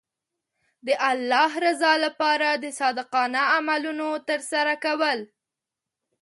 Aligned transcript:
د 0.85 0.87
الله 1.11 1.51
رضا 1.67 1.93
لپاره 2.05 2.47
د 2.63 2.65
صادقانه 2.79 3.41
عملونو 3.55 4.09
ترسره 4.29 4.73
کول. 4.85 5.19